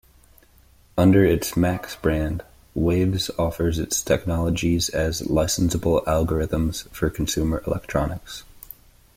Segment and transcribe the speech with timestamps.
[0.97, 2.41] Under its Maxx brand,
[2.73, 8.43] Waves offers its technologies as licensable algorithms for consumer electronics.